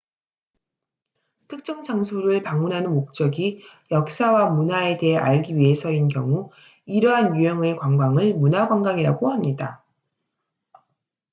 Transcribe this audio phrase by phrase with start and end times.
[1.47, 3.61] 특정 장소를 방문하는 목적이
[3.91, 6.49] 역사와 문화에 대해 알기 위해서인 경우
[6.87, 9.83] 이러한 유형의 관광을 문화 관광이라고 합니다